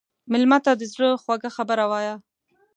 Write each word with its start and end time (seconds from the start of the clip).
مېلمه 0.31 0.57
ته 0.65 0.71
د 0.75 0.81
زړه 0.93 1.09
خوږه 1.23 1.49
خبره 1.57 1.85
وایه. 1.91 2.15